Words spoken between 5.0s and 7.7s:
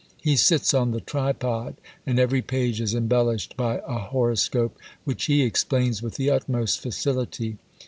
which he explains with the utmost facility.